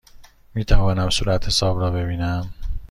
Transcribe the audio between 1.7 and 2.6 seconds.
را ببینم؟